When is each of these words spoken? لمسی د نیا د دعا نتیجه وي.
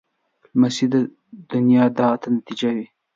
لمسی 0.53 0.85
د 1.51 1.53
نیا 1.67 1.85
د 1.91 1.93
دعا 1.97 2.15
نتیجه 2.37 2.69
وي. 2.75 2.85